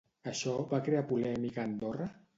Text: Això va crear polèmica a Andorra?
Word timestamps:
Això 0.29 0.53
va 0.71 0.79
crear 0.87 1.05
polèmica 1.13 1.63
a 1.65 1.71
Andorra? 1.73 2.13